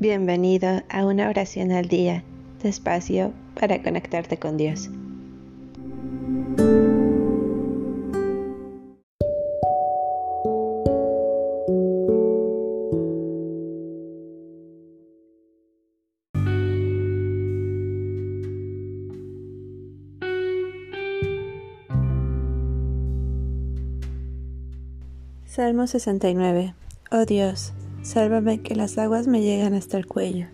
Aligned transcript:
Bienvenido 0.00 0.80
a 0.88 1.04
una 1.04 1.28
oración 1.28 1.72
al 1.72 1.86
día, 1.86 2.24
despacio 2.62 3.34
para 3.54 3.82
conectarte 3.82 4.38
con 4.38 4.56
Dios. 4.56 4.88
Salmo 25.44 25.86
69 25.86 26.72
Oh 27.10 27.26
Dios, 27.26 27.74
Sálvame 28.02 28.62
que 28.62 28.74
las 28.74 28.96
aguas 28.96 29.26
me 29.26 29.42
llegan 29.42 29.74
hasta 29.74 29.98
el 29.98 30.06
cuello. 30.06 30.46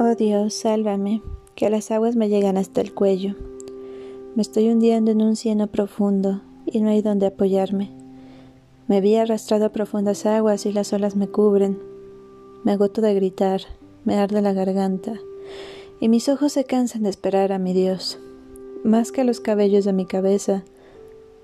Oh 0.00 0.14
Dios, 0.16 0.54
sálvame, 0.54 1.20
que 1.56 1.68
las 1.68 1.90
aguas 1.90 2.14
me 2.14 2.28
llegan 2.28 2.56
hasta 2.56 2.80
el 2.80 2.94
cuello. 2.94 3.34
Me 4.36 4.42
estoy 4.42 4.68
hundiendo 4.70 5.10
en 5.10 5.20
un 5.20 5.34
cieno 5.34 5.66
profundo 5.66 6.42
y 6.64 6.80
no 6.80 6.90
hay 6.90 7.02
donde 7.02 7.26
apoyarme. 7.26 7.97
Me 8.88 9.02
vi 9.02 9.16
arrastrado 9.16 9.66
a 9.66 9.68
profundas 9.68 10.24
aguas 10.24 10.64
y 10.64 10.72
las 10.72 10.94
olas 10.94 11.14
me 11.14 11.28
cubren. 11.28 11.78
Me 12.64 12.72
agoto 12.72 13.02
de 13.02 13.14
gritar, 13.14 13.60
me 14.04 14.16
arde 14.16 14.40
la 14.40 14.54
garganta, 14.54 15.20
y 16.00 16.08
mis 16.08 16.30
ojos 16.30 16.54
se 16.54 16.64
cansan 16.64 17.02
de 17.02 17.10
esperar 17.10 17.52
a 17.52 17.58
mi 17.58 17.74
Dios. 17.74 18.18
Más 18.84 19.12
que 19.12 19.24
los 19.24 19.40
cabellos 19.40 19.84
de 19.84 19.92
mi 19.92 20.06
cabeza, 20.06 20.64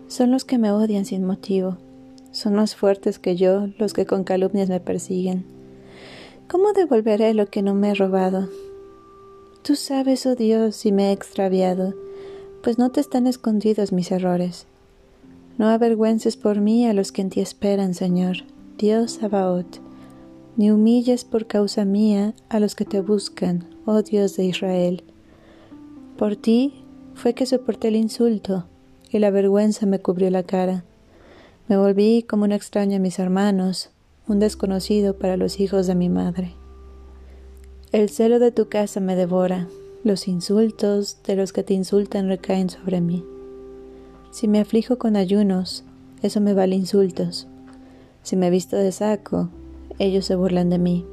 son 0.08 0.30
los 0.30 0.46
que 0.46 0.56
me 0.56 0.72
odian 0.72 1.04
sin 1.04 1.24
motivo. 1.24 1.76
Son 2.32 2.54
más 2.54 2.74
fuertes 2.74 3.18
que 3.18 3.36
yo 3.36 3.68
los 3.78 3.92
que 3.92 4.06
con 4.06 4.24
calumnias 4.24 4.70
me 4.70 4.80
persiguen. 4.80 5.44
¿Cómo 6.48 6.72
devolveré 6.72 7.34
lo 7.34 7.46
que 7.46 7.60
no 7.60 7.74
me 7.74 7.90
he 7.90 7.94
robado? 7.94 8.48
Tú 9.62 9.76
sabes, 9.76 10.24
oh 10.24 10.34
Dios, 10.34 10.76
si 10.76 10.92
me 10.92 11.10
he 11.10 11.12
extraviado, 11.12 11.94
pues 12.62 12.78
no 12.78 12.90
te 12.90 13.00
están 13.00 13.26
escondidos 13.26 13.92
mis 13.92 14.10
errores. 14.10 14.66
No 15.56 15.68
avergüences 15.68 16.36
por 16.36 16.60
mí 16.60 16.86
a 16.86 16.94
los 16.94 17.12
que 17.12 17.22
en 17.22 17.30
ti 17.30 17.40
esperan, 17.40 17.94
Señor, 17.94 18.38
Dios 18.76 19.12
Sabaoth, 19.12 19.78
ni 20.56 20.70
humilles 20.70 21.24
por 21.24 21.46
causa 21.46 21.84
mía 21.84 22.34
a 22.48 22.58
los 22.58 22.74
que 22.74 22.84
te 22.84 23.00
buscan, 23.00 23.64
oh 23.86 24.02
Dios 24.02 24.36
de 24.36 24.44
Israel. 24.46 25.04
Por 26.16 26.34
ti 26.34 26.84
fue 27.14 27.34
que 27.34 27.46
soporté 27.46 27.88
el 27.88 27.96
insulto, 27.96 28.64
y 29.10 29.20
la 29.20 29.30
vergüenza 29.30 29.86
me 29.86 30.00
cubrió 30.00 30.28
la 30.30 30.42
cara. 30.42 30.84
Me 31.68 31.76
volví 31.76 32.24
como 32.24 32.44
un 32.44 32.52
extraño 32.52 32.96
a 32.96 33.00
mis 33.00 33.20
hermanos, 33.20 33.90
un 34.26 34.40
desconocido 34.40 35.18
para 35.18 35.36
los 35.36 35.60
hijos 35.60 35.86
de 35.86 35.94
mi 35.94 36.08
madre. 36.08 36.54
El 37.92 38.10
celo 38.10 38.40
de 38.40 38.50
tu 38.50 38.68
casa 38.68 38.98
me 38.98 39.14
devora, 39.14 39.68
los 40.02 40.26
insultos 40.26 41.18
de 41.24 41.36
los 41.36 41.52
que 41.52 41.62
te 41.62 41.74
insultan 41.74 42.26
recaen 42.26 42.70
sobre 42.70 43.00
mí. 43.00 43.24
Si 44.34 44.48
me 44.48 44.58
aflijo 44.58 44.98
con 44.98 45.14
ayunos, 45.14 45.84
eso 46.20 46.40
me 46.40 46.54
vale 46.54 46.74
insultos. 46.74 47.46
Si 48.24 48.34
me 48.34 48.50
visto 48.50 48.74
de 48.76 48.90
saco, 48.90 49.48
ellos 50.00 50.24
se 50.24 50.34
burlan 50.34 50.70
de 50.70 50.78
mí. 50.80 51.06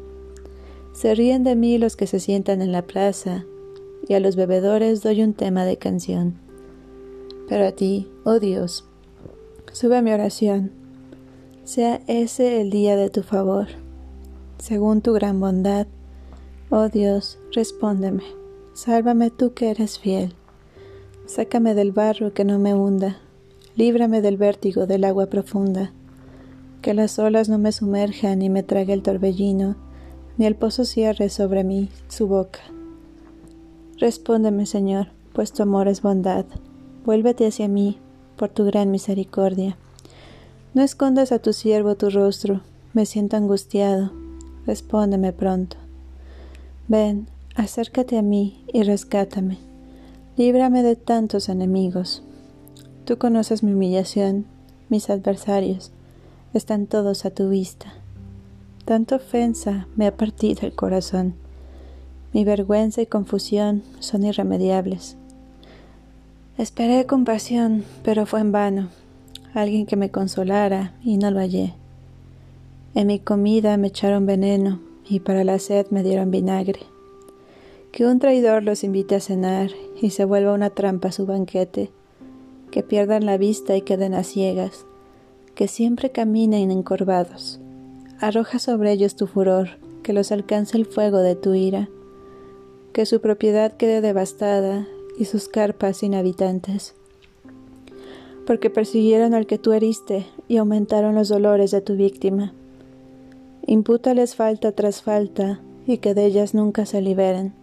Se 0.94 1.14
ríen 1.14 1.44
de 1.44 1.56
mí 1.56 1.78
los 1.78 1.96
que 1.96 2.08
se 2.08 2.20
sientan 2.20 2.64
en 2.64 2.72
la 2.72 2.82
plaza, 2.82 3.46
y 4.08 4.16
a 4.16 4.20
los 4.20 4.36
bebedores 4.36 5.04
doy 5.04 5.22
un 5.22 5.36
tema 5.36 5.66
de 5.66 5.78
canción. 5.78 6.34
Pero 7.48 7.68
a 7.68 7.74
ti, 7.74 8.10
oh 8.24 8.40
Dios, 8.40 8.86
sube 9.72 10.02
mi 10.02 10.12
oración, 10.12 10.72
sea 11.64 12.02
ese 12.08 12.60
el 12.60 12.72
día 12.72 12.96
de 12.96 13.12
tu 13.12 13.22
favor. 13.22 13.68
Según 14.58 15.02
tu 15.02 15.14
gran 15.14 15.40
bondad, 15.40 15.86
oh 16.72 16.90
Dios, 16.90 17.38
respóndeme, 17.52 18.24
sálvame 18.74 19.30
tú 19.30 19.54
que 19.54 19.70
eres 19.70 20.00
fiel. 20.00 20.34
Sácame 21.26 21.76
del 21.76 21.92
barro 21.92 22.34
que 22.34 22.44
no 22.44 22.60
me 22.60 22.74
hunda, 22.74 23.18
líbrame 23.76 24.22
del 24.22 24.38
vértigo 24.38 24.86
del 24.86 25.04
agua 25.06 25.28
profunda, 25.28 25.94
que 26.82 26.94
las 26.94 27.20
olas 27.20 27.48
no 27.48 27.58
me 27.58 27.72
sumerjan 27.72 28.40
ni 28.40 28.50
me 28.50 28.64
trague 28.64 28.94
el 28.94 29.02
torbellino, 29.02 29.76
ni 30.38 30.46
el 30.46 30.56
pozo 30.56 30.84
cierre 30.84 31.30
sobre 31.30 31.64
mí 31.64 31.90
su 32.10 32.28
boca. 32.28 32.60
Respóndeme, 33.98 34.66
Señor, 34.66 35.08
pues 35.32 35.54
tu 35.54 35.64
amor 35.64 35.88
es 35.88 36.02
bondad. 36.02 36.46
Vuélvete 37.06 37.48
hacia 37.48 37.68
mí 37.68 37.98
por 38.36 38.50
tu 38.50 38.66
gran 38.66 38.92
misericordia. 38.92 39.78
No 40.74 40.82
escondas 40.82 41.32
a 41.32 41.40
tu 41.40 41.54
siervo 41.54 41.96
tu 41.96 42.10
rostro, 42.10 42.62
me 42.94 43.06
siento 43.06 43.38
angustiado. 43.38 44.12
Respóndeme 44.66 45.34
pronto. 45.34 45.78
Ven, 46.88 47.28
acércate 47.56 48.18
a 48.18 48.22
mí 48.22 48.66
y 48.74 48.84
rescátame 48.84 49.71
Líbrame 50.38 50.82
de 50.82 50.96
tantos 50.96 51.50
enemigos. 51.50 52.24
Tú 53.04 53.18
conoces 53.18 53.64
mi 53.64 53.74
humillación, 53.74 54.46
mis 54.88 55.10
adversarios, 55.10 55.92
están 56.54 56.88
todos 56.88 57.26
a 57.26 57.32
tu 57.32 57.50
vista. 57.50 57.94
Tanta 58.86 59.18
ofensa 59.18 59.88
me 59.98 60.08
ha 60.08 60.16
partido 60.16 60.62
el 60.62 60.74
corazón. 60.74 61.34
Mi 62.32 62.46
vergüenza 62.46 63.02
y 63.02 63.08
confusión 63.08 63.84
son 64.00 64.24
irremediables. 64.24 65.18
Esperé 66.58 67.06
compasión, 67.06 67.84
pero 68.02 68.26
fue 68.26 68.40
en 68.40 68.54
vano. 68.54 68.88
Alguien 69.54 69.86
que 69.86 69.98
me 69.98 70.12
consolara 70.12 70.94
y 71.04 71.18
no 71.18 71.30
lo 71.30 71.40
hallé. 71.40 71.74
En 72.96 73.08
mi 73.08 73.20
comida 73.20 73.76
me 73.76 73.88
echaron 73.88 74.26
veneno 74.26 74.80
y 75.10 75.20
para 75.20 75.44
la 75.44 75.60
sed 75.60 75.88
me 75.90 76.04
dieron 76.04 76.32
vinagre 76.32 76.80
que 77.92 78.06
un 78.06 78.20
traidor 78.20 78.64
los 78.64 78.84
invite 78.84 79.16
a 79.16 79.20
cenar 79.20 79.70
y 80.02 80.12
se 80.12 80.24
vuelva 80.24 80.54
una 80.54 80.70
trampa 80.70 81.12
su 81.12 81.26
banquete, 81.26 81.92
que 82.72 82.84
pierdan 82.84 83.26
la 83.26 83.38
vista 83.38 83.76
y 83.76 83.82
queden 83.82 84.14
a 84.14 84.24
ciegas, 84.24 84.86
que 85.56 85.68
siempre 85.68 86.10
caminen 86.10 86.72
encorvados. 86.72 87.60
Arroja 88.20 88.60
sobre 88.60 88.94
ellos 88.94 89.16
tu 89.16 89.28
furor, 89.28 89.72
que 90.04 90.14
los 90.14 90.32
alcance 90.32 90.78
el 90.78 90.86
fuego 90.86 91.18
de 91.18 91.36
tu 91.36 91.54
ira, 91.54 91.90
que 92.94 93.06
su 93.06 93.20
propiedad 93.20 93.74
quede 93.74 94.00
devastada 94.00 94.88
y 95.18 95.26
sus 95.26 95.50
carpas 95.50 95.98
sin 95.98 96.16
habitantes. 96.16 96.96
Porque 98.48 98.70
persiguieron 98.70 99.34
al 99.34 99.46
que 99.46 99.58
tú 99.58 99.74
heriste 99.74 100.26
y 100.48 100.58
aumentaron 100.58 101.14
los 101.14 101.28
dolores 101.28 101.72
de 101.72 101.82
tu 101.82 101.96
víctima. 101.96 102.54
Impútales 103.68 104.36
falta 104.36 104.72
tras 104.72 105.02
falta 105.02 105.60
y 105.86 105.98
que 105.98 106.14
de 106.14 106.26
ellas 106.26 106.54
nunca 106.54 106.86
se 106.86 107.02
liberen 107.02 107.61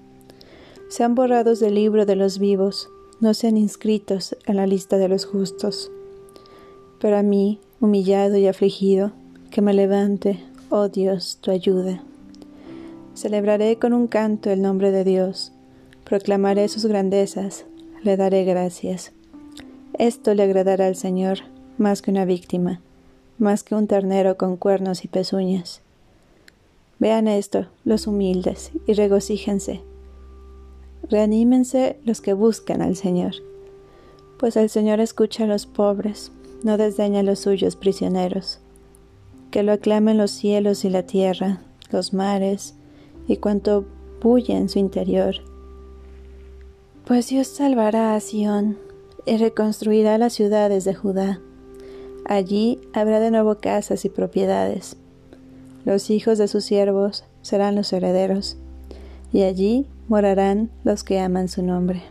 sean 0.88 1.14
borrados 1.14 1.60
del 1.60 1.74
libro 1.74 2.06
de 2.06 2.16
los 2.16 2.38
vivos, 2.38 2.88
no 3.20 3.34
sean 3.34 3.58
inscritos 3.58 4.36
en 4.46 4.56
la 4.56 4.66
lista 4.66 4.96
de 4.96 5.08
los 5.08 5.26
justos. 5.26 5.90
Pero 6.98 7.18
a 7.18 7.22
mí, 7.22 7.60
humillado 7.80 8.36
y 8.38 8.46
afligido, 8.46 9.12
que 9.50 9.60
me 9.60 9.74
levante, 9.74 10.42
oh 10.70 10.88
Dios, 10.88 11.38
tu 11.42 11.50
ayuda. 11.50 12.02
Celebraré 13.14 13.76
con 13.76 13.92
un 13.92 14.06
canto 14.06 14.50
el 14.50 14.62
nombre 14.62 14.90
de 14.90 15.04
Dios, 15.04 15.52
proclamaré 16.04 16.68
sus 16.68 16.86
grandezas, 16.86 17.66
le 18.02 18.16
daré 18.16 18.44
gracias. 18.44 19.12
Esto 19.98 20.34
le 20.34 20.44
agradará 20.44 20.86
al 20.86 20.96
Señor 20.96 21.40
más 21.76 22.00
que 22.00 22.10
una 22.10 22.24
víctima, 22.24 22.80
más 23.38 23.62
que 23.62 23.74
un 23.74 23.86
ternero 23.86 24.36
con 24.36 24.56
cuernos 24.56 25.04
y 25.04 25.08
pezuñas. 25.08 25.82
Vean 26.98 27.28
esto, 27.28 27.66
los 27.84 28.06
humildes, 28.06 28.72
y 28.86 28.94
regocíjense 28.94 29.82
Reanímense 31.10 31.98
los 32.04 32.20
que 32.20 32.34
buscan 32.34 32.82
al 32.82 32.96
Señor, 32.96 33.32
pues 34.38 34.56
el 34.56 34.68
Señor 34.68 35.00
escucha 35.00 35.44
a 35.44 35.46
los 35.46 35.66
pobres, 35.66 36.32
no 36.62 36.76
desdeña 36.76 37.20
a 37.20 37.22
los 37.22 37.40
suyos 37.40 37.76
prisioneros. 37.76 38.60
Que 39.50 39.62
lo 39.62 39.72
aclamen 39.72 40.18
los 40.18 40.30
cielos 40.30 40.84
y 40.84 40.90
la 40.90 41.04
tierra, 41.04 41.62
los 41.90 42.12
mares 42.12 42.74
y 43.26 43.38
cuanto 43.38 43.86
bulle 44.20 44.56
en 44.56 44.68
su 44.68 44.78
interior. 44.78 45.36
Pues 47.06 47.28
Dios 47.28 47.46
salvará 47.46 48.14
a 48.14 48.20
Sión 48.20 48.76
y 49.24 49.38
reconstruirá 49.38 50.18
las 50.18 50.34
ciudades 50.34 50.84
de 50.84 50.94
Judá. 50.94 51.40
Allí 52.26 52.78
habrá 52.92 53.20
de 53.20 53.30
nuevo 53.30 53.56
casas 53.56 54.04
y 54.04 54.10
propiedades. 54.10 54.96
Los 55.84 56.10
hijos 56.10 56.36
de 56.36 56.48
sus 56.48 56.64
siervos 56.64 57.24
serán 57.40 57.74
los 57.74 57.92
herederos, 57.94 58.58
y 59.32 59.42
allí 59.42 59.86
morarán 60.08 60.70
los 60.84 61.04
que 61.04 61.20
aman 61.20 61.48
su 61.48 61.62
nombre. 61.62 62.02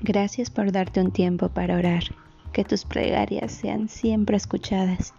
Gracias 0.00 0.48
por 0.48 0.72
darte 0.72 1.02
un 1.02 1.10
tiempo 1.12 1.50
para 1.50 1.76
orar. 1.76 2.02
Que 2.52 2.64
tus 2.64 2.86
plegarias 2.86 3.52
sean 3.52 3.90
siempre 3.90 4.38
escuchadas. 4.38 5.12